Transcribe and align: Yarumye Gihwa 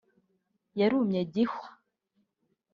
Yarumye 0.79 1.21
Gihwa 1.33 1.67